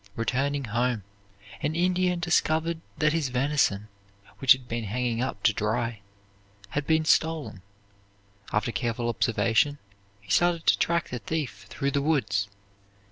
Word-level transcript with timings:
Returning 0.15 0.63
home, 0.63 1.03
an 1.61 1.75
Indian 1.75 2.19
discovered 2.19 2.81
that 2.97 3.13
his 3.13 3.29
venison, 3.29 3.87
which 4.39 4.53
had 4.53 4.67
been 4.67 4.85
hanging 4.85 5.21
up 5.21 5.43
to 5.43 5.53
dry, 5.53 6.01
had 6.69 6.87
been 6.87 7.05
stolen. 7.05 7.61
After 8.51 8.71
careful 8.71 9.09
observation 9.09 9.77
he 10.19 10.31
started 10.31 10.65
to 10.65 10.77
track 10.79 11.09
the 11.09 11.19
thief 11.19 11.67
through 11.69 11.91
the 11.91 12.01
woods. 12.01 12.47